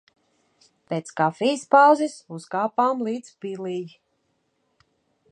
Pēc 0.91 1.09
kafijas 1.19 1.65
pauzes 1.75 2.15
uzkāpām 2.37 3.03
līdz 3.09 3.35
pilij. 3.45 3.93